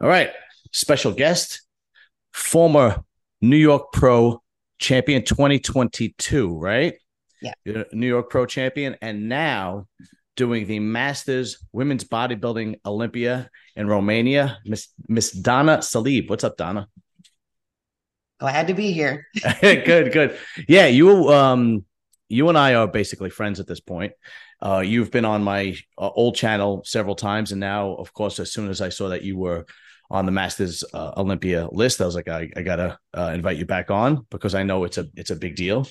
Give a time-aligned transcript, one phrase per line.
[0.00, 0.30] All right.
[0.72, 1.62] Special guest,
[2.32, 3.02] former
[3.40, 4.42] New York Pro
[4.78, 6.94] champion 2022, right?
[7.42, 7.52] Yeah.
[7.64, 9.88] You're New York Pro champion and now
[10.36, 14.58] doing the Masters Women's Bodybuilding Olympia in Romania.
[14.64, 16.30] Miss Miss Donna Salib.
[16.30, 16.88] What's up, Donna?
[18.38, 19.26] Glad to be here.
[19.60, 20.38] good, good.
[20.68, 21.84] Yeah, you um
[22.28, 24.12] you and I are basically friends at this point.
[24.60, 28.52] Uh, you've been on my uh, old channel several times, and now, of course, as
[28.52, 29.66] soon as I saw that you were
[30.10, 33.66] on the Masters uh, Olympia list, I was like, I, I gotta uh, invite you
[33.66, 35.86] back on because I know it's a it's a big deal.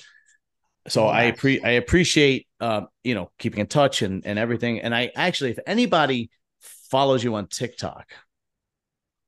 [0.88, 1.06] So.
[1.06, 4.80] I pre- I appreciate uh, you know keeping in touch and and everything.
[4.80, 6.30] And I actually, if anybody
[6.90, 8.10] follows you on TikTok,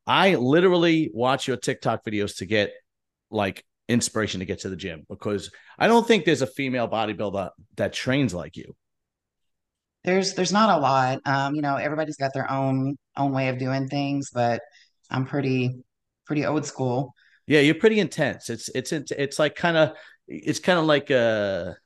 [0.07, 2.73] I literally watch your TikTok videos to get
[3.31, 7.51] like inspiration to get to the gym because I don't think there's a female bodybuilder
[7.77, 8.75] that trains like you.
[10.05, 11.21] There's there's not a lot.
[11.27, 14.63] Um, you know, everybody's got their own own way of doing things, but
[15.11, 15.83] I'm pretty
[16.27, 17.15] pretty old school.
[17.47, 18.51] Yeah, you're pretty intense.
[18.51, 19.93] It's it's it's like kind of
[20.29, 21.77] it's kind of like a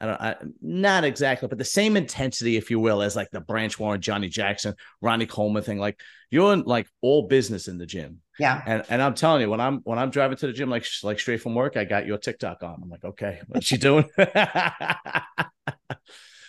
[0.00, 3.40] I don't I, not exactly, but the same intensity, if you will, as like the
[3.40, 5.78] Branch Warren, Johnny Jackson, Ronnie Coleman thing.
[5.78, 8.20] Like you're in like all business in the gym.
[8.38, 8.60] Yeah.
[8.66, 11.20] And and I'm telling you, when I'm when I'm driving to the gym, like like
[11.20, 12.80] straight from work, I got your TikTok on.
[12.82, 14.08] I'm like, okay, what's she doing?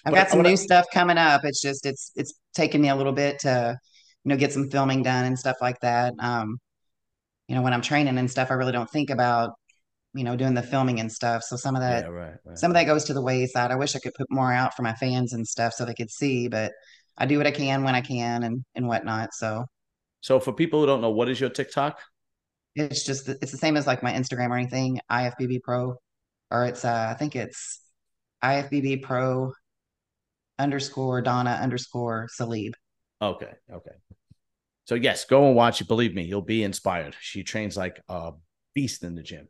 [0.05, 1.41] I've got some new I, stuff coming up.
[1.43, 3.79] It's just it's it's taken me a little bit to,
[4.25, 6.13] you know, get some filming done and stuff like that.
[6.19, 6.57] Um,
[7.47, 9.51] you know, when I'm training and stuff, I really don't think about,
[10.15, 11.43] you know, doing the filming and stuff.
[11.43, 12.57] So some of that, yeah, right, right.
[12.57, 13.71] some of that goes to the wayside.
[13.71, 16.09] I wish I could put more out for my fans and stuff so they could
[16.09, 16.71] see, but
[17.17, 19.33] I do what I can when I can and and whatnot.
[19.33, 19.65] So,
[20.21, 21.99] so for people who don't know, what is your TikTok?
[22.75, 24.99] It's just it's the same as like my Instagram or anything.
[25.11, 25.95] IFBB Pro,
[26.49, 27.79] or it's uh, I think it's
[28.43, 29.53] IFBB Pro
[30.57, 32.73] underscore Donna underscore Salib.
[33.21, 33.51] Okay.
[33.71, 33.91] Okay.
[34.85, 35.87] So yes, go and watch it.
[35.87, 37.15] Believe me, you'll be inspired.
[37.19, 38.33] She trains like a
[38.73, 39.47] beast in the gym.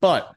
[0.00, 0.30] But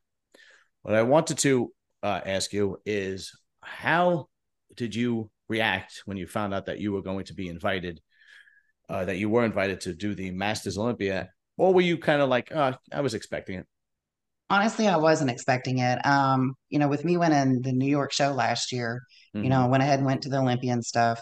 [0.81, 3.31] what I wanted to uh, ask you is
[3.61, 4.27] how
[4.75, 7.99] did you react when you found out that you were going to be invited,
[8.87, 11.29] uh, that you were invited to do the Masters Olympia?
[11.57, 13.67] Or were you kind of like, oh, I was expecting it?
[14.49, 16.03] Honestly, I wasn't expecting it.
[16.05, 19.01] Um, you know, with me winning the New York show last year,
[19.35, 19.43] mm-hmm.
[19.43, 21.21] you know, I went ahead and went to the Olympian stuff.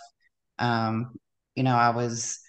[0.59, 1.16] Um,
[1.57, 2.40] you know, I was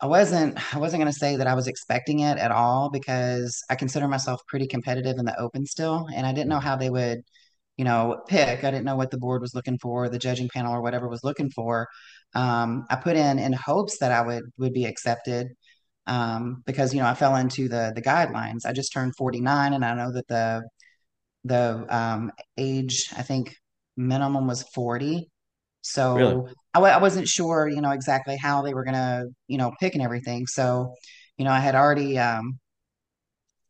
[0.00, 3.62] I wasn't I wasn't going to say that I was expecting it at all because
[3.70, 6.90] I consider myself pretty competitive in the open still and I didn't know how they
[6.90, 7.22] would,
[7.76, 8.64] you know, pick.
[8.64, 11.24] I didn't know what the board was looking for, the judging panel or whatever was
[11.24, 11.88] looking for.
[12.34, 15.48] Um, I put in in hopes that I would would be accepted
[16.06, 18.66] um, because you know I fell into the the guidelines.
[18.66, 20.62] I just turned 49, and I know that the
[21.44, 23.56] the um, age I think
[23.96, 25.30] minimum was 40.
[25.82, 26.54] So really?
[26.74, 29.94] I w- I wasn't sure, you know, exactly how they were gonna, you know, pick
[29.94, 30.46] and everything.
[30.46, 30.94] So,
[31.38, 32.58] you know, I had already um,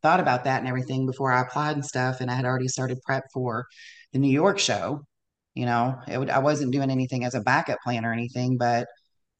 [0.03, 2.99] thought about that and everything before I applied and stuff, and I had already started
[3.05, 3.67] prep for
[4.13, 5.03] the New York show.
[5.55, 8.87] You know, I wasn't doing anything as a backup plan or anything, but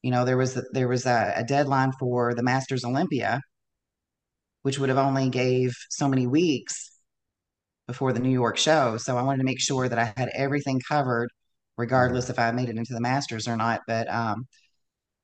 [0.03, 3.41] you know there was there was a, a deadline for the Masters Olympia,
[4.63, 6.91] which would have only gave so many weeks
[7.87, 8.97] before the New York show.
[8.97, 11.29] So I wanted to make sure that I had everything covered,
[11.79, 13.81] regardless if I made it into the Masters or not.
[13.87, 14.47] But um,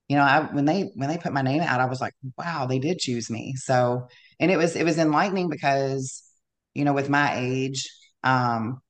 [0.09, 2.66] you know, I when they when they put my name out, I was like, wow,
[2.67, 3.53] they did choose me.
[3.57, 4.07] So
[4.39, 6.23] and it was it was enlightening because
[6.73, 7.89] you know with my age
[8.23, 8.81] um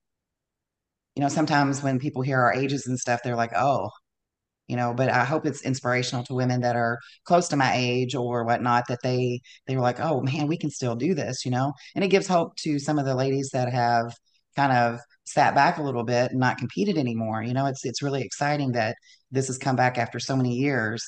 [1.15, 3.89] you know sometimes when people hear our ages and stuff they're like oh
[4.67, 8.15] you know but i hope it's inspirational to women that are close to my age
[8.15, 11.51] or whatnot that they they were like oh man we can still do this you
[11.51, 14.13] know and it gives hope to some of the ladies that have
[14.55, 18.01] kind of sat back a little bit and not competed anymore you know it's it's
[18.01, 18.95] really exciting that
[19.31, 21.03] this has come back after so many years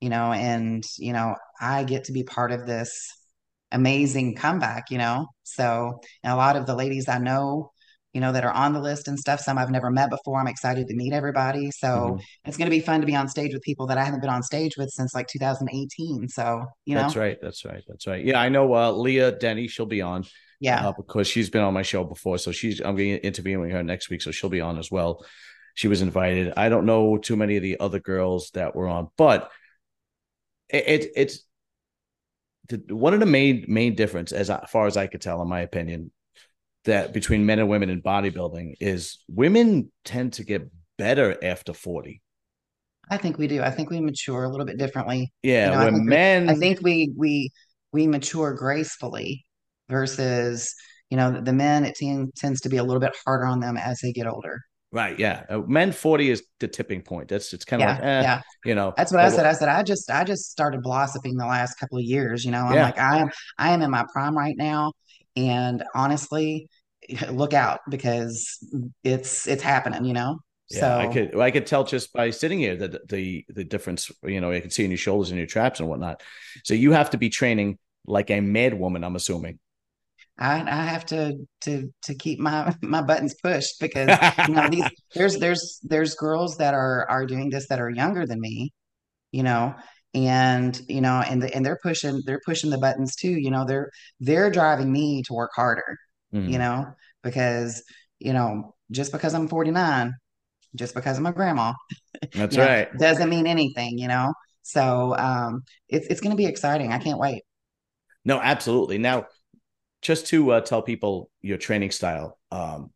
[0.00, 3.10] you know and you know i get to be part of this
[3.72, 7.70] amazing comeback you know so a lot of the ladies i know
[8.14, 9.40] you know, that are on the list and stuff.
[9.40, 10.40] Some I've never met before.
[10.40, 11.70] I'm excited to meet everybody.
[11.72, 12.16] So mm-hmm.
[12.44, 14.30] it's going to be fun to be on stage with people that I haven't been
[14.30, 16.28] on stage with since like 2018.
[16.28, 17.36] So, you know, that's right.
[17.42, 17.82] That's right.
[17.88, 18.24] That's right.
[18.24, 18.40] Yeah.
[18.40, 20.24] I know uh, Leah Denny, she'll be on.
[20.64, 20.88] Yeah.
[20.88, 22.38] Uh, because she's been on my show before.
[22.38, 24.22] So she's, I'm going to interviewing her next week.
[24.22, 25.22] So she'll be on as well.
[25.74, 26.54] She was invited.
[26.56, 29.50] I don't know too many of the other girls that were on, but
[30.70, 31.44] it, it it's,
[32.70, 35.60] the, one of the main main difference, as far as I could tell, in my
[35.60, 36.10] opinion,
[36.86, 42.22] that between men and women in bodybuilding is women tend to get better after 40.
[43.10, 43.60] I think we do.
[43.60, 45.30] I think we mature a little bit differently.
[45.42, 47.50] Yeah, you know, when I men we, I think we we
[47.92, 49.43] we mature gracefully
[49.88, 50.74] versus,
[51.10, 51.96] you know, the men it
[52.36, 54.60] tends to be a little bit harder on them as they get older.
[54.92, 55.18] Right.
[55.18, 55.44] Yeah.
[55.48, 57.28] Uh, men 40 is the tipping point.
[57.28, 58.42] That's it's kind of Yeah, like, eh, yeah.
[58.64, 58.94] you know.
[58.96, 59.46] That's what I said.
[59.46, 62.44] I said I just I just started blossoming the last couple of years.
[62.44, 62.82] You know, I'm Yeah.
[62.82, 64.92] like I am I am in my prime right now,
[65.36, 66.68] and honestly,
[67.30, 68.58] look out because
[69.04, 70.04] it's it's happening.
[70.04, 70.38] You know,
[70.70, 74.10] Yeah, so I could I could tell just by sitting here that the the difference,
[74.24, 76.22] you know, I can see in your shoulders and your traps and whatnot.
[76.64, 79.58] So you have to be training like a mad woman, I'm assuming.
[80.38, 84.90] I I have to to to keep my my buttons pushed because you know these
[85.14, 88.72] there's there's there's girls that are are doing this that are younger than me,
[89.32, 89.74] you know,
[90.14, 93.30] and you know and the, and they're pushing they're pushing the buttons too.
[93.30, 93.90] You know, they're
[94.20, 95.96] they're driving me to work harder.
[96.44, 96.60] You Mhm.
[96.60, 96.86] know,
[97.22, 97.82] because
[98.18, 100.12] you know just because I'm 49
[100.76, 101.72] just because I'm a grandma,
[102.34, 102.88] That's you know, right.
[102.98, 104.34] doesn't mean anything, you know.
[104.62, 106.92] So um, it's it's going to be exciting.
[106.92, 107.42] I can't wait.
[108.24, 108.98] No, absolutely.
[108.98, 109.26] Now,
[110.04, 112.90] just to uh, tell people your training style, um,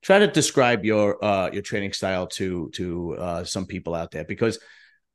[0.00, 4.24] try to describe your uh, your training style to to uh, some people out there
[4.24, 4.58] because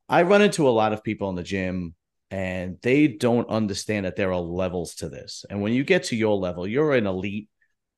[0.08, 1.94] I run into a lot of people in the gym
[2.30, 5.44] and they don't understand that there are levels to this.
[5.48, 7.48] And when you get to your level, you're an elite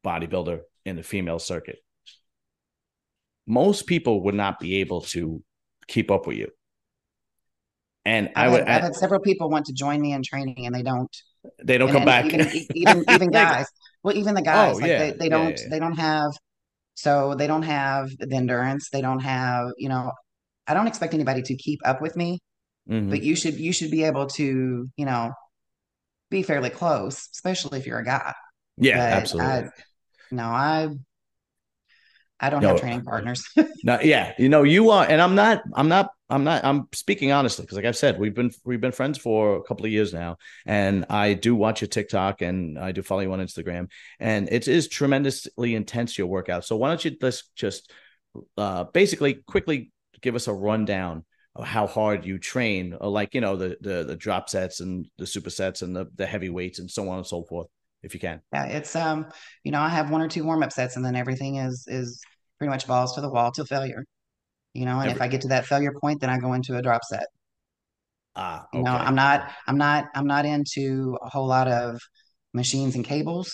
[0.05, 1.79] bodybuilder in the female circuit.
[3.47, 5.43] Most people would not be able to
[5.88, 6.49] keep up with you.
[8.05, 10.67] And I I've would, had, I've had several people want to join me in training
[10.67, 11.14] and they don't.
[11.62, 12.34] They don't And, come back.
[12.34, 13.66] even even even guys.
[14.02, 14.96] Well, even the guys, Oh, like yeah.
[14.96, 16.32] they, they Yeah, don't yeah, they don't have
[16.94, 18.90] so they don't have the endurance.
[18.90, 20.12] They don't have, you know,
[20.69, 22.40] I don't expect anybody to keep up with me,
[22.87, 23.10] Mhm.
[23.10, 25.32] but you should you should be able to, you know,
[26.31, 28.34] be fairly close, especially if you're a guy.
[28.78, 29.64] Yeah, But absolutely.
[29.64, 29.70] I
[30.32, 30.90] no, I
[32.40, 33.42] I don't No, have training partners.
[33.82, 37.32] No, yeah, you know, you are, and I'm not, I'm not, I'm not, I'm speaking
[37.32, 40.12] honestly because, like I've said, we've been we've been friends for a couple of years
[40.12, 43.88] now, and I do watch your TikTok and I do follow you on Instagram,
[44.18, 46.64] and it is tremendously intense your workout.
[46.64, 47.92] So why don't you let's just
[48.56, 51.24] uh, basically quickly give us a rundown
[51.56, 55.06] of how hard you train, or like you know the the the drop sets and
[55.18, 57.66] the supersets and the the heavy weights and so on and so forth,
[58.02, 58.40] if you can.
[58.52, 59.26] Yeah, it's um,
[59.64, 62.20] you know, I have one or two warm up sets, and then everything is is
[62.58, 64.04] pretty much balls to the wall till failure.
[64.72, 66.82] You know, and if I get to that failure point, then I go into a
[66.82, 67.25] drop set.
[68.34, 68.93] Ah, You know.
[68.93, 72.00] I'm not, I'm not, I'm not into a whole lot of
[72.55, 73.52] machines and cables.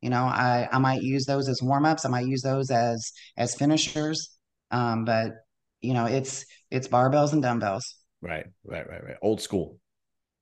[0.00, 2.04] You know, I I might use those as warm ups.
[2.04, 4.30] I might use those as as finishers.
[4.70, 5.32] Um, but
[5.80, 9.16] you know, it's it's barbells and dumbbells, Right, right, right, right.
[9.22, 9.78] Old school.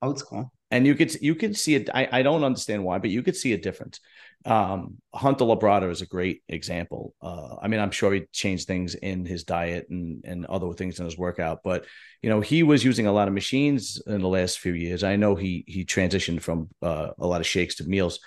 [0.03, 0.51] old school.
[0.75, 1.89] And you could you could see it.
[1.95, 4.01] I, I don't understand why, but you could see a difference.
[4.45, 7.15] Um, Hunter Labrada is a great example.
[7.23, 10.99] Uh, I mean, I'm sure he changed things in his diet and and other things
[10.99, 11.87] in his workout, but
[12.23, 15.05] you know, he was using a lot of machines in the last few years.
[15.05, 18.19] I know he he transitioned from uh, a lot of shakes to meals,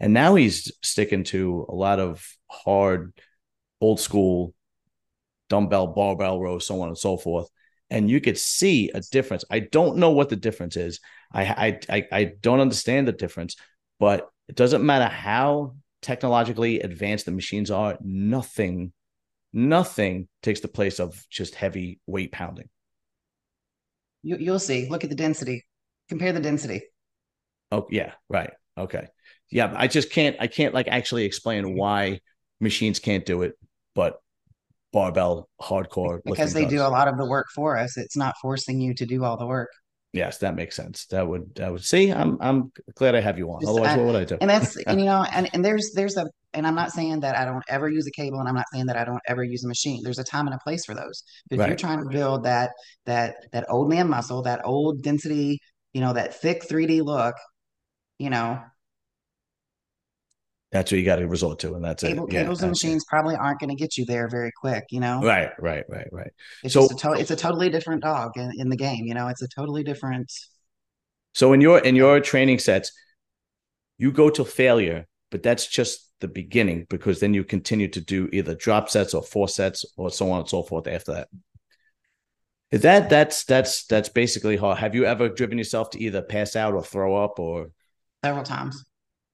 [0.00, 3.12] and now he's sticking to a lot of hard,
[3.80, 4.54] old school
[5.48, 7.46] dumbbell, barbell rows, so on and so forth.
[7.90, 9.44] And you could see a difference.
[9.50, 10.98] I don't know what the difference is.
[11.32, 13.56] I I I, I don't understand the difference,
[13.98, 17.96] but it doesn't matter how technologically advanced the machines are.
[18.00, 18.92] Nothing,
[19.52, 22.68] nothing takes the place of just heavy weight pounding.
[24.22, 24.88] You you'll see.
[24.88, 25.64] Look at the density.
[26.08, 26.82] Compare the density.
[27.70, 28.52] Oh yeah, right.
[28.76, 29.08] Okay.
[29.50, 30.36] Yeah, I just can't.
[30.40, 32.20] I can't like actually explain why
[32.60, 33.58] machines can't do it,
[33.94, 34.20] but
[34.92, 37.96] barbell hardcore because they do a lot of the work for us.
[37.96, 39.70] It's not forcing you to do all the work.
[40.12, 41.06] Yes, that makes sense.
[41.06, 42.12] That would that would see.
[42.12, 43.66] I'm I'm glad I have you on.
[43.66, 44.36] Otherwise, I- what would I do?
[44.40, 47.36] And that's and you know and and there's there's a and I'm not saying that
[47.36, 49.64] I don't ever use a cable and I'm not saying that I don't ever use
[49.64, 50.02] a machine.
[50.02, 51.22] There's a time and a place for those.
[51.48, 52.72] But if you're trying to build that
[53.06, 55.60] that that old man muscle, that old density,
[55.94, 57.34] you know, that thick 3D look,
[58.18, 58.60] you know,
[60.72, 62.32] That's what you got to resort to, and that's cable, it.
[62.32, 62.86] Yeah, cables and that's it.
[62.86, 65.20] machines probably aren't going to get you there very quick, you know.
[65.22, 66.32] Right, right, right, right.
[66.64, 69.12] It's So- just a to- it's a totally different dog in, in the game, you
[69.14, 69.28] know.
[69.28, 70.32] It's a totally different
[71.34, 72.90] So in your in your training sets,
[73.98, 78.28] you go to failure, but that's just the beginning because then you continue to do
[78.32, 81.28] either drop sets or four sets or so on and so forth after that.
[82.70, 86.72] That that's that's that's basically how have you ever driven yourself to either pass out
[86.74, 87.70] or throw up or
[88.24, 88.82] several times.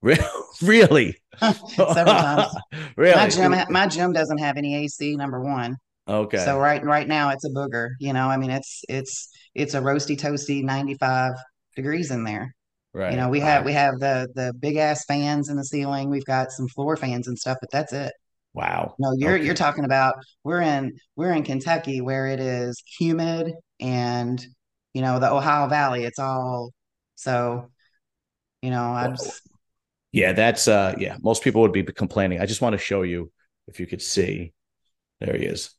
[0.61, 1.17] really?
[1.39, 2.53] several times.
[2.97, 3.15] really?
[3.15, 5.75] My gym my gym doesn't have any AC, number one.
[6.07, 6.37] Okay.
[6.37, 7.89] So right right now it's a booger.
[7.99, 11.33] You know, I mean it's it's it's a roasty toasty 95
[11.75, 12.53] degrees in there.
[12.93, 13.11] right.
[13.11, 16.09] You know, we have we have the the big ass fans in the ceiling.
[16.09, 18.13] We've got some floor fans and stuff, but that's it.
[18.53, 18.95] Wow.
[18.99, 19.45] No, you're Okay.
[19.45, 24.43] you're talking about we're in we're in Kentucky where it is humid and
[24.93, 26.03] you know the Ohio Valley.
[26.05, 26.71] It's all
[27.15, 27.69] so
[28.61, 29.41] you know I just
[30.11, 32.39] Yeah, that's uh yeah, most people would be complaining.
[32.39, 33.31] I just want to show you
[33.67, 34.53] if you could see.
[35.19, 35.71] There he is.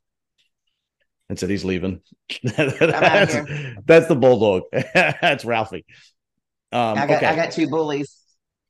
[1.28, 2.00] And said he's leaving.
[2.42, 3.36] that's,
[3.86, 4.64] that's, the bulldog.
[4.94, 5.86] that's Ralphie.
[6.72, 7.26] Um, I got okay.
[7.26, 8.16] I got two bullies.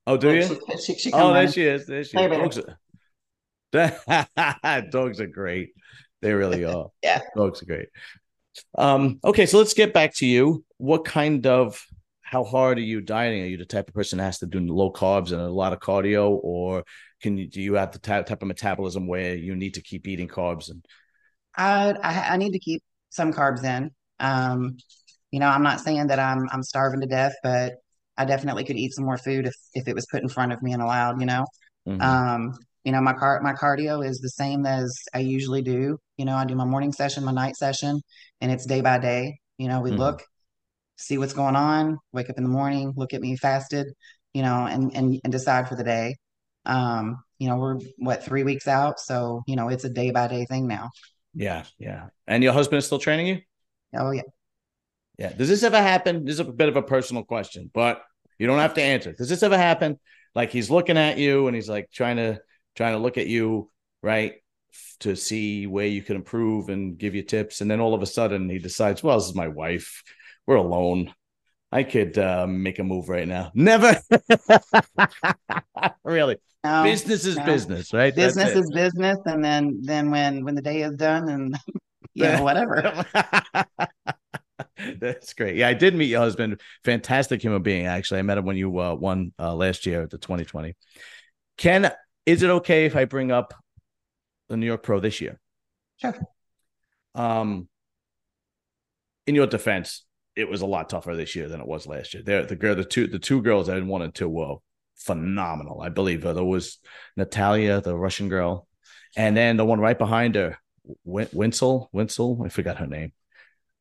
[0.06, 0.42] Oh, do you?
[0.42, 1.86] She, she, she oh, there she is.
[1.86, 2.60] There she is.
[3.72, 3.96] Dogs
[4.58, 5.70] are, dogs are great.
[6.22, 6.88] They really are.
[7.02, 7.20] yeah.
[7.36, 7.88] Dogs are great.
[8.76, 10.64] Um, okay, so let's get back to you.
[10.78, 11.82] What kind of
[12.30, 13.42] how hard are you dieting?
[13.42, 15.72] Are you the type of person that has to do low carbs and a lot
[15.72, 16.84] of cardio, or
[17.20, 20.06] can you do you have the type type of metabolism where you need to keep
[20.06, 20.70] eating carbs?
[20.70, 20.86] And
[21.56, 23.90] I I, I need to keep some carbs in.
[24.20, 24.76] Um,
[25.32, 27.72] you know, I'm not saying that I'm I'm starving to death, but
[28.16, 30.62] I definitely could eat some more food if if it was put in front of
[30.62, 31.18] me and allowed.
[31.18, 31.46] You know,
[31.88, 32.00] mm-hmm.
[32.00, 35.98] um, you know my car my cardio is the same as I usually do.
[36.16, 38.00] You know, I do my morning session, my night session,
[38.40, 39.40] and it's day by day.
[39.58, 39.98] You know, we mm-hmm.
[39.98, 40.22] look,
[41.00, 43.88] see what's going on, wake up in the morning, look at me fasted,
[44.34, 46.16] you know, and and and decide for the day.
[46.66, 50.28] Um, you know, we're what three weeks out, so you know it's a day by
[50.28, 50.90] day thing now.
[51.34, 52.08] Yeah, yeah.
[52.26, 53.38] And your husband is still training you?
[53.94, 54.22] Oh yeah.
[55.18, 55.32] Yeah.
[55.32, 56.24] Does this ever happen?
[56.24, 58.02] This is a bit of a personal question, but
[58.38, 59.12] you don't have to answer.
[59.12, 59.98] Does this ever happen?
[60.34, 62.40] Like he's looking at you and he's like trying to
[62.74, 63.70] trying to look at you,
[64.02, 64.34] right?
[65.00, 67.60] To see where you can improve and give you tips.
[67.60, 70.02] And then all of a sudden he decides, well, this is my wife.
[70.46, 71.12] We're alone.
[71.72, 73.52] I could uh, make a move right now.
[73.54, 73.96] Never.
[76.04, 76.36] really.
[76.64, 77.44] No, business is no.
[77.44, 78.14] business, right?
[78.14, 79.18] Business is business.
[79.24, 81.56] And then, then when, when the day is done and
[82.14, 83.04] yeah, whatever.
[84.98, 85.56] That's great.
[85.56, 86.60] Yeah, I did meet your husband.
[86.84, 87.86] Fantastic human being.
[87.86, 90.74] Actually, I met him when you uh, won uh, last year at the 2020.
[91.56, 91.90] Ken,
[92.26, 93.54] is it okay if I bring up
[94.48, 95.38] the New York Pro this year?
[95.98, 96.18] Sure.
[97.14, 97.68] Um,
[99.26, 100.04] in your defense,
[100.36, 102.22] it was a lot tougher this year than it was last year.
[102.22, 104.56] There, the girl, the two, the two girls that won and two were
[104.96, 105.80] phenomenal.
[105.80, 106.78] I believe there was
[107.16, 108.66] Natalia, the Russian girl,
[109.16, 110.58] and then the one right behind her,
[111.04, 112.44] Winsel, Winsel.
[112.44, 113.12] I forgot her name.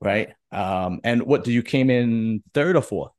[0.01, 0.29] Right.
[0.51, 3.11] Um, and what do you came in third or fourth?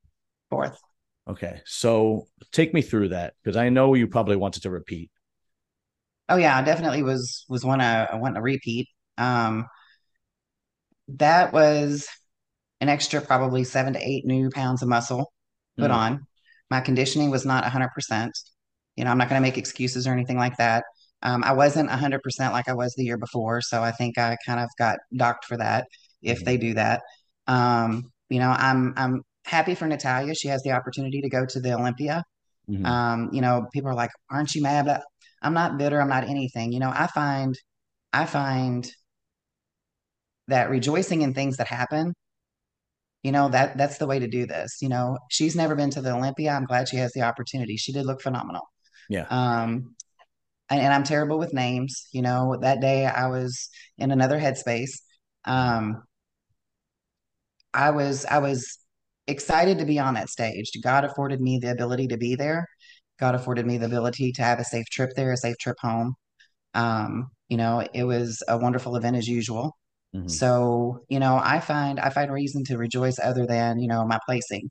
[0.49, 0.80] Fourth.
[1.28, 1.60] Okay.
[1.66, 5.10] So take me through that because I know you probably wanted to repeat.
[6.28, 8.88] Oh yeah, definitely was was one I, I want to repeat.
[9.18, 9.66] Um,
[11.08, 12.08] that was
[12.80, 15.32] an extra probably seven to eight new pounds of muscle
[15.78, 15.94] put mm.
[15.94, 16.26] on.
[16.70, 18.30] My conditioning was not 100%.
[18.96, 20.84] You know, I'm not going to make excuses or anything like that.
[21.22, 22.20] Um, I wasn't 100%
[22.52, 23.60] like I was the year before.
[23.60, 25.87] So I think I kind of got docked for that
[26.22, 26.44] if mm-hmm.
[26.44, 27.02] they do that.
[27.46, 30.34] Um, you know, I'm, I'm happy for Natalia.
[30.34, 32.22] She has the opportunity to go to the Olympia.
[32.68, 32.87] Mm-hmm.
[32.87, 34.87] Um, you know, people are like, aren't you mad?
[34.87, 35.02] But
[35.42, 36.00] I'm not bitter.
[36.00, 36.72] I'm not anything.
[36.72, 37.54] You know, I find,
[38.12, 38.90] I find
[40.49, 42.14] that rejoicing in things that happen
[43.23, 46.00] you know that that's the way to do this you know she's never been to
[46.00, 48.62] the olympia i'm glad she has the opportunity she did look phenomenal.
[49.09, 49.27] Yeah.
[49.29, 49.95] Um
[50.69, 55.00] and, and i'm terrible with names you know that day i was in another headspace
[55.45, 56.03] um
[57.75, 58.79] i was i was
[59.31, 60.71] excited to be on that stage.
[60.83, 62.67] God afforded me the ability to be there.
[63.19, 66.15] God afforded me the ability to have a safe trip there a safe trip home.
[66.75, 69.77] Um you know it was a wonderful event as usual
[70.14, 70.29] Mm-hmm.
[70.29, 74.19] So, you know, I find I find reason to rejoice other than, you know, my
[74.26, 74.69] placing.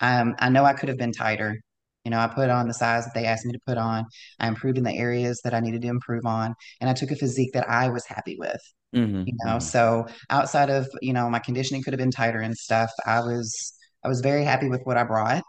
[0.00, 1.56] Um, I know I could have been tighter.
[2.04, 4.06] You know, I put on the size that they asked me to put on.
[4.38, 7.16] I improved in the areas that I needed to improve on, and I took a
[7.16, 8.60] physique that I was happy with.
[8.94, 9.24] Mm-hmm.
[9.26, 9.60] You know, mm-hmm.
[9.60, 12.90] so outside of you know my conditioning could have been tighter and stuff.
[13.04, 15.42] I was I was very happy with what I brought,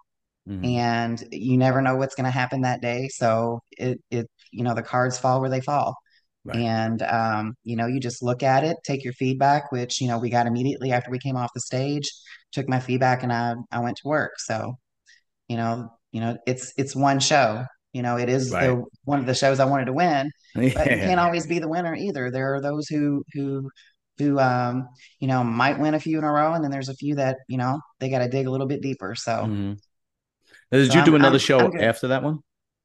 [0.47, 0.65] mm-hmm.
[0.65, 3.07] and you never know what's going to happen that day.
[3.09, 5.95] So it it you know the cards fall where they fall.
[6.49, 6.57] Right.
[6.57, 10.17] And, um, you know, you just look at it, take your feedback, which, you know,
[10.17, 12.11] we got immediately after we came off the stage,
[12.51, 14.39] took my feedback and I, I went to work.
[14.39, 14.77] So,
[15.47, 18.67] you know, you know, it's, it's one show, you know, it is right.
[18.67, 20.71] the, one of the shows I wanted to win, yeah.
[20.75, 22.31] but you can't always be the winner either.
[22.31, 23.69] There are those who, who,
[24.17, 24.87] who, um,
[25.19, 26.53] you know, might win a few in a row.
[26.53, 28.81] And then there's a few that, you know, they got to dig a little bit
[28.81, 29.13] deeper.
[29.15, 29.73] So, mm-hmm.
[30.71, 32.39] did so you do I'm, another I'm, show I'm after that one?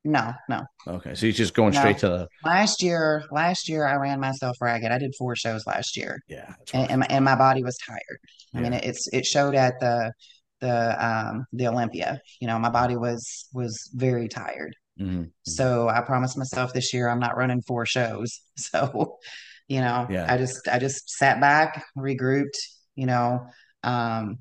[0.04, 0.62] No, no.
[0.86, 1.80] Okay, so he's just going no.
[1.80, 3.24] straight to the last year.
[3.30, 4.92] Last year, I ran myself ragged.
[4.92, 6.20] I did four shows last year.
[6.28, 8.18] Yeah, and, and, my, and my body was tired.
[8.54, 10.12] I mean, it's it showed at the
[10.60, 12.20] the um the Olympia.
[12.40, 14.76] You know, my body was was very tired.
[15.00, 15.20] Mm-hmm.
[15.20, 15.50] mm-hmm.
[15.50, 18.40] So I promised myself this year I'm not running four shows.
[18.56, 19.18] So,
[19.66, 20.32] you know, yeah.
[20.32, 22.56] I just I just sat back, regrouped.
[22.94, 23.46] You know,
[23.82, 24.38] um,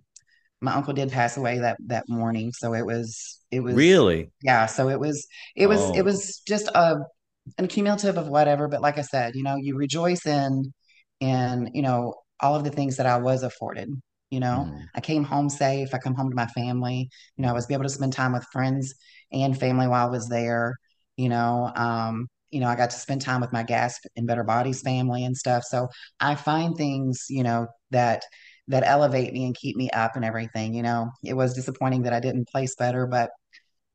[0.64, 4.66] my uncle did pass away that that morning so it was it was really yeah
[4.66, 5.94] so it was it was oh.
[5.94, 6.98] it was just a
[7.58, 10.74] an cumulative of whatever but like i said you know you rejoice in
[11.20, 13.90] in you know all of the things that i was afforded
[14.30, 14.82] you know mm.
[14.96, 17.74] i came home safe i come home to my family you know i was be
[17.74, 18.96] able to spend time with friends
[19.32, 20.76] and family while i was there
[21.18, 24.44] you know um you know, I got to spend time with my Gasp and Better
[24.44, 25.64] Bodies family and stuff.
[25.64, 25.88] So
[26.20, 28.24] I find things, you know, that
[28.70, 30.74] that elevate me and keep me up and everything.
[30.74, 33.32] You know, it was disappointing that I didn't place better, but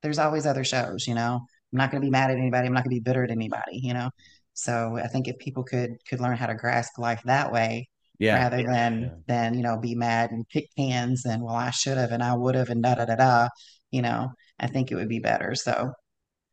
[0.02, 1.40] there's always other shows, you know.
[1.72, 2.66] I'm not going to be mad at anybody.
[2.66, 4.10] I'm not going to be bitter at anybody, you know.
[4.54, 8.42] So I think if people could could learn how to grasp life that way, Yeah.
[8.42, 9.08] rather than Yeah.
[9.26, 12.34] than you know be mad and pick cans and well I should have and I
[12.34, 13.48] would have and da da da da,
[13.90, 15.54] you know, I think it would be better.
[15.54, 15.92] So so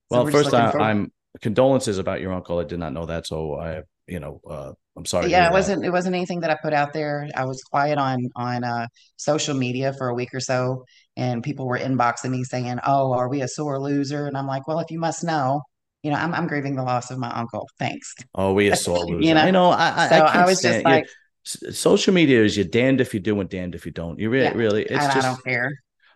[0.10, 2.60] Well, we're first, I, for I'm condolences about your uncle.
[2.60, 5.30] I did not know that, so I, you know, uh, I'm sorry.
[5.30, 7.28] yeah, it wasn't it wasn't anything that I put out there.
[7.36, 8.88] I was quiet on on uh
[9.18, 10.86] social media for a week or so
[11.18, 14.68] and people were inboxing me saying, "Oh, are we a sore loser?" And I'm like,
[14.68, 15.62] "Well, if you must know,
[16.04, 17.68] you know, I'm I'm grieving the loss of my uncle.
[17.80, 19.26] Thanks." Oh, we a sore loser.
[19.28, 19.42] You know?
[19.42, 19.70] I know.
[19.70, 21.08] I, I, So I I was just like,
[21.44, 24.20] social media is you're damned if you do and damned if you don't.
[24.20, 25.28] You really, Yeah, really, it's I just.
[25.28, 25.72] don't care.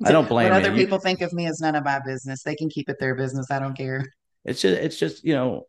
[0.05, 2.43] I don't blame What other You- people think of me is none of my business.
[2.43, 3.51] They can keep it their business.
[3.51, 4.05] I don't care.
[4.45, 5.65] It's just, it's just, you know,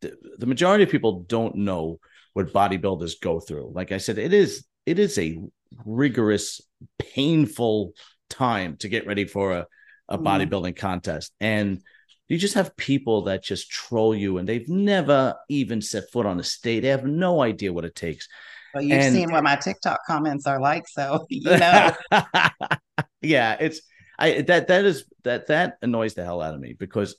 [0.00, 1.98] the, the majority of people don't know
[2.34, 3.72] what bodybuilders go through.
[3.74, 5.38] Like I said, it is, it is a
[5.84, 6.60] rigorous,
[6.98, 7.92] painful
[8.28, 9.66] time to get ready for a,
[10.08, 10.24] a Mhm.
[10.24, 11.32] bodybuilding contest.
[11.40, 11.80] And
[12.28, 16.40] you just have people that just troll you and they've never even set foot on
[16.40, 16.82] a stage.
[16.82, 18.28] They have no idea what it takes.
[18.72, 21.92] But you've And- seen what my TikTok comments are like, so you know.
[23.22, 23.80] yeah, it's
[24.18, 27.16] I that that is that that annoys the hell out of me because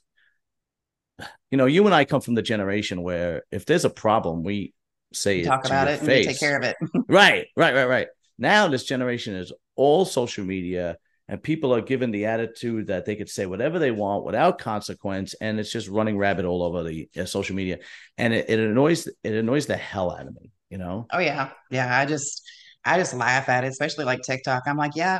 [1.52, 4.74] you know you and I come from the generation where if there's a problem we
[5.16, 6.76] say it talk about it and take care of it.
[7.08, 8.08] Right, right, right, right.
[8.38, 13.16] Now this generation is all social media and people are given the attitude that they
[13.16, 17.10] could say whatever they want without consequence and it's just running rabbit all over the
[17.18, 17.80] uh, social media
[18.18, 21.08] and it, it annoys it annoys the hell out of me, you know?
[21.12, 21.50] Oh yeah.
[21.72, 21.98] Yeah.
[21.98, 22.42] I just
[22.84, 24.64] I just laugh at it, especially like TikTok.
[24.68, 25.20] I'm like, yeah,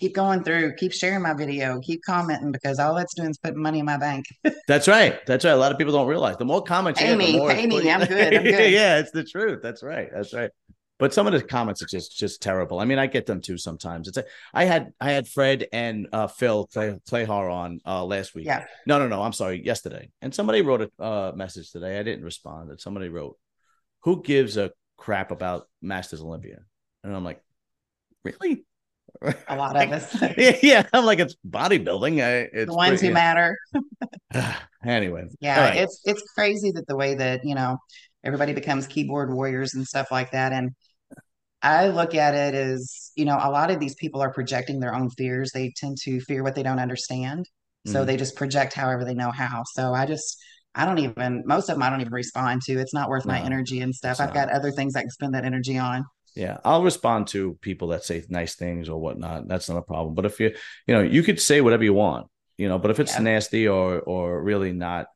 [0.00, 3.62] keep going through, keep sharing my video, keep commenting because all that's doing is putting
[3.62, 4.24] money in my bank.
[4.66, 5.24] That's right.
[5.26, 5.52] That's right.
[5.52, 7.50] A lot of people don't realize the more comments you Pay get, the me, more
[7.50, 7.90] pay me.
[7.90, 8.72] I'm good, I'm good.
[8.72, 9.60] yeah, it's the truth.
[9.62, 10.08] That's right.
[10.12, 10.50] That's right.
[10.98, 12.78] But some of the comments are just just terrible.
[12.78, 14.06] I mean, I get them too sometimes.
[14.06, 18.34] It's a, I had I had Fred and uh, Phil Clay, Clahar on uh, last
[18.34, 18.44] week.
[18.44, 18.66] Yeah.
[18.86, 19.22] No, no, no.
[19.22, 19.64] I'm sorry.
[19.64, 21.98] Yesterday, and somebody wrote a uh, message today.
[21.98, 22.68] I didn't respond.
[22.70, 23.38] And somebody wrote,
[24.00, 26.58] "Who gives a crap about Masters Olympia?"
[27.02, 27.40] And I'm like,
[28.22, 28.66] really?
[29.48, 30.62] A lot of us.
[30.62, 30.86] yeah.
[30.92, 32.22] I'm like, it's bodybuilding.
[32.22, 33.56] I, it's the ones pretty- who matter.
[34.84, 35.76] anyway, Yeah, right.
[35.76, 37.78] it's it's crazy that the way that, you know,
[38.24, 40.52] everybody becomes keyboard warriors and stuff like that.
[40.52, 40.70] And
[41.62, 44.94] I look at it as, you know, a lot of these people are projecting their
[44.94, 45.50] own fears.
[45.52, 47.46] They tend to fear what they don't understand.
[47.86, 48.06] So Mhm.
[48.06, 49.64] they just project however they know how.
[49.74, 50.36] So I just
[50.74, 52.78] I don't even most of them I don't even respond to.
[52.78, 54.20] It's not worth my energy and stuff.
[54.20, 54.34] I've not.
[54.34, 56.04] got other things I can spend that energy on.
[56.36, 59.48] Yeah, I'll respond to people that say nice things or whatnot.
[59.48, 60.14] That's not a problem.
[60.14, 60.54] But if you,
[60.86, 62.78] you know, you could say whatever you want, you know.
[62.78, 63.22] But if it's Yeah.
[63.22, 65.06] nasty or or really not,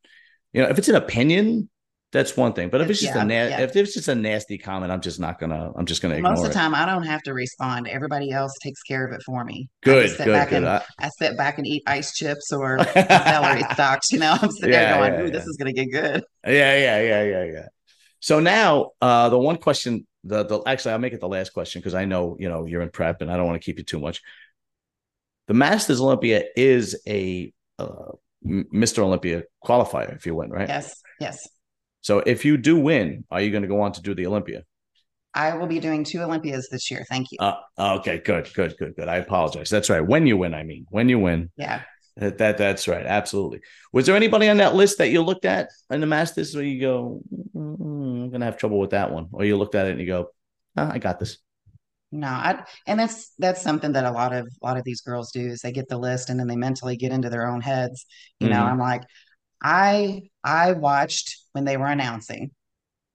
[0.52, 1.68] you know, if it's an opinion,
[2.10, 2.68] that's one thing.
[2.68, 3.60] But if it's just Yeah, a na- yeah.
[3.60, 5.72] if it's just a nasty comment, I'm just not gonna.
[5.76, 6.36] I'm just gonna ignore it.
[6.36, 7.88] Most of the time I don't have to respond.
[7.88, 9.68] Everybody else takes care of it for me.
[9.82, 10.58] Good, just sit good, back good.
[10.58, 14.12] and I- I sit back and eat ice chips or celery stalks.
[14.12, 17.00] You know, I'm sitting Yeah, there going, "Ooh, this is gonna get good." Yeah, yeah,
[17.02, 17.66] yeah, yeah, yeah.
[18.24, 21.82] So now, uh, the one question, the the actually, I'll make it the last question
[21.82, 23.84] because I know you know you're in prep and I don't want to keep you
[23.84, 24.22] too much.
[25.46, 29.00] The Masters Olympia is a uh, Mr.
[29.00, 30.66] Olympia qualifier if you win, right?
[30.66, 31.46] Yes, yes.
[32.00, 34.62] So if you do win, are you going to go on to do the Olympia?
[35.34, 37.04] I will be doing two Olympias this year.
[37.10, 37.36] Thank you.
[37.40, 37.56] Uh,
[37.98, 39.06] okay, good, good, good, good.
[39.06, 39.68] I apologize.
[39.68, 40.00] That's right.
[40.00, 41.82] When you win, I mean, when you win, yeah.
[42.16, 43.04] That, that that's right.
[43.04, 43.60] Absolutely.
[43.92, 46.80] Was there anybody on that list that you looked at in the Masters where you
[46.80, 47.20] go,
[47.56, 50.06] "Mm, I'm gonna have trouble with that one, or you looked at it and you
[50.06, 50.30] go,
[50.76, 51.38] "Ah, I got this.
[52.12, 55.32] No, I and that's that's something that a lot of a lot of these girls
[55.32, 58.06] do is they get the list and then they mentally get into their own heads.
[58.38, 58.68] You know, Mhm.
[58.68, 59.02] I'm like,
[59.62, 62.52] I I watched when they were announcing,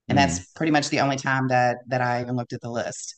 [0.09, 0.19] and Mhm.
[0.19, 3.15] that's pretty much the only time that that I even looked at the list.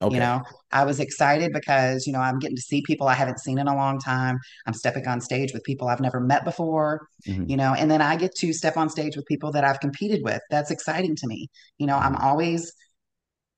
[0.00, 0.14] Okay.
[0.14, 3.40] You know, I was excited because, you know, I'm getting to see people I haven't
[3.40, 4.38] seen in a long time.
[4.66, 7.50] I'm stepping on stage with people I've never met before, Mhm.
[7.50, 10.22] you know, and then I get to step on stage with people that I've competed
[10.22, 10.40] with.
[10.50, 11.48] That's exciting to me.
[11.78, 12.72] You know, I'm always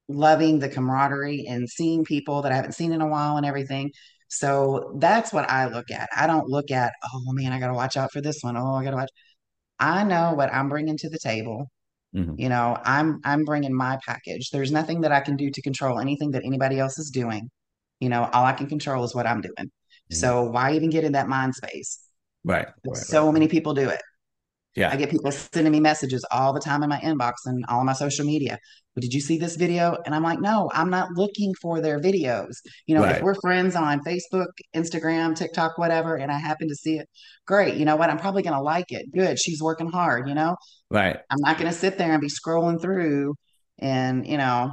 [0.08, 3.90] loving the camaraderie and seeing people that I haven't seen in a while and everything.
[4.28, 6.08] So that's what I look at.
[6.16, 8.56] I don't look at, oh man, I got to watch out for this one.
[8.56, 9.10] Oh, I got to watch.
[9.80, 11.68] I know what I'm bringing to the table.
[12.14, 12.34] Mhm.
[12.38, 14.50] You know, I'm I'm bringing my package.
[14.50, 17.50] There's nothing that I can do to control anything that anybody else is doing.
[18.00, 19.70] You know, all I can control is what I'm doing.
[20.10, 20.14] Mhm.
[20.16, 22.00] So why even get in that mind space?
[22.44, 22.66] Right.
[22.84, 23.34] right, So right.
[23.34, 24.00] many people do it.
[24.76, 24.90] Yeah.
[24.92, 27.92] I get people sending me messages all the time in my inbox and all my
[27.92, 28.58] social media.
[28.94, 29.96] But did you see this video?
[30.04, 32.54] And I'm like, no, I'm not looking for their videos.
[32.86, 33.16] You know, right.
[33.16, 37.08] if we're friends on Facebook, Instagram, TikTok, whatever, and I happen to see it,
[37.46, 37.76] great.
[37.76, 38.10] You know what?
[38.10, 39.06] I'm probably going to like it.
[39.12, 39.38] Good.
[39.38, 40.56] She's working hard, you know?
[40.90, 41.16] Right.
[41.30, 43.34] I'm not going to sit there and be scrolling through
[43.78, 44.72] and, you know,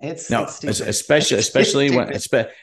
[0.00, 2.12] it's no, it's especially especially when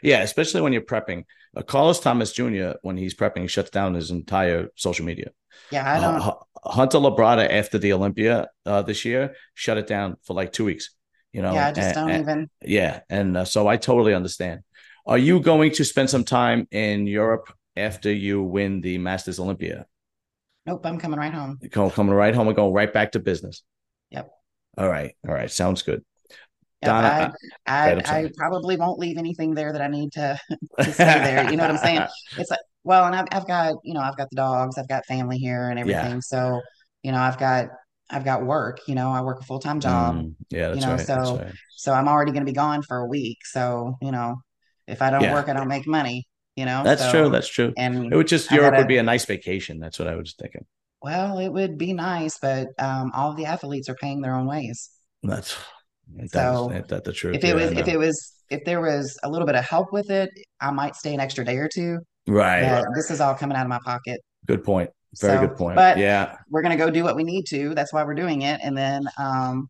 [0.03, 1.25] yeah, especially when you're prepping.
[1.55, 2.71] Uh, Carlos Thomas Jr.
[2.81, 5.31] when he's prepping, he shuts down his entire social media.
[5.71, 6.21] Yeah, I don't.
[6.21, 10.65] Uh, Hunter Labrada after the Olympia uh, this year shut it down for like two
[10.65, 10.93] weeks.
[11.33, 12.49] You know, yeah, I just and, don't and, even.
[12.61, 14.61] Yeah, and uh, so I totally understand.
[15.05, 19.87] Are you going to spend some time in Europe after you win the Masters Olympia?
[20.65, 21.57] Nope, I'm coming right home.
[21.61, 23.63] You're coming right home and going right back to business.
[24.11, 24.29] Yep.
[24.77, 25.15] All right.
[25.27, 25.49] All right.
[25.49, 26.03] Sounds good.
[26.81, 27.33] Donna,
[27.67, 30.39] I, I, I, I, probably won't leave anything there that I need to,
[30.79, 31.49] to stay there.
[31.49, 32.07] You know what I'm saying?
[32.37, 35.05] It's like, well, and I've, I've got, you know, I've got the dogs, I've got
[35.05, 36.13] family here and everything.
[36.13, 36.19] Yeah.
[36.21, 36.61] So,
[37.03, 37.67] you know, I've got,
[38.09, 40.15] I've got work, you know, I work a full-time job.
[40.15, 40.73] Mm, yeah.
[40.73, 41.53] you know, right, so, right.
[41.75, 43.45] so I'm already going to be gone for a week.
[43.45, 44.41] So, you know,
[44.87, 45.33] if I don't yeah.
[45.33, 46.83] work, I don't make money, you know?
[46.83, 47.29] That's so, true.
[47.29, 47.73] That's true.
[47.77, 49.79] And it would just, Europe gotta, would be a nice vacation.
[49.79, 50.65] That's what I was thinking.
[51.01, 54.89] Well, it would be nice, but um, all the athletes are paying their own ways.
[55.23, 55.55] That's
[56.17, 57.35] that so is, that the truth.
[57.35, 59.91] If it yeah, was, if it was, if there was a little bit of help
[59.91, 61.99] with it, I might stay an extra day or two.
[62.27, 62.61] Right.
[62.61, 64.21] But this is all coming out of my pocket.
[64.45, 64.89] Good point.
[65.19, 65.75] Very so, good point.
[65.75, 67.73] But yeah, we're gonna go do what we need to.
[67.75, 69.69] That's why we're doing it, and then, um,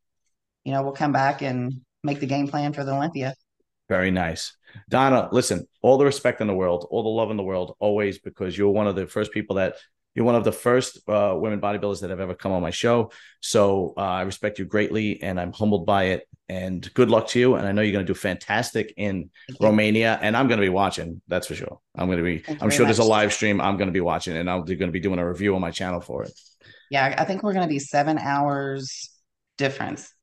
[0.63, 3.34] you know, we'll come back and make the game plan for the Olympia.
[3.89, 4.56] Very nice.
[4.89, 8.19] Donna, listen, all the respect in the world, all the love in the world, always,
[8.19, 9.75] because you're one of the first people that
[10.13, 13.12] you're one of the first uh, women bodybuilders that have ever come on my show.
[13.39, 16.28] So uh, I respect you greatly and I'm humbled by it.
[16.50, 17.56] And good luck to you.
[17.56, 19.30] And I know you're going to do fantastic in
[19.62, 20.19] Romania.
[20.21, 21.21] And I'm going to be watching.
[21.30, 21.80] That's for sure.
[21.95, 22.97] I'm going to be, Thank I'm sure much.
[22.97, 25.17] there's a live stream I'm going to be watching and I'm going to be doing
[25.17, 26.34] a review on my channel for it.
[26.89, 27.15] Yeah.
[27.17, 29.12] I think we're going to be seven hours
[29.58, 30.13] difference.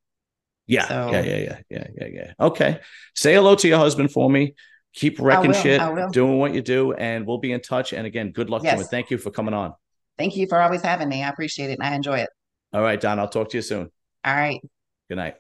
[0.66, 0.87] Yeah.
[0.87, 1.22] So, yeah.
[1.22, 1.37] Yeah.
[1.37, 1.59] Yeah.
[1.70, 1.87] Yeah.
[1.96, 2.07] Yeah.
[2.12, 2.33] Yeah.
[2.38, 2.81] Okay.
[3.14, 4.55] Say hello to your husband for me
[4.94, 5.81] keep wrecking shit,
[6.12, 7.92] doing what you do, and we'll be in touch.
[7.92, 8.79] And again, good luck yes.
[8.79, 8.85] to.
[8.85, 9.74] Thank you for coming on.
[10.16, 11.22] Thank you for always having me.
[11.22, 12.29] I appreciate it and I enjoy it.
[12.72, 13.18] All right, Don.
[13.18, 13.90] I'll talk to you soon.
[14.24, 14.61] All right.
[15.09, 15.37] Good night.